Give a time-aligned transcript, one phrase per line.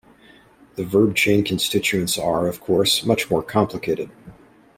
[0.77, 4.09] The verb chain constituents are, of course, much more complicated.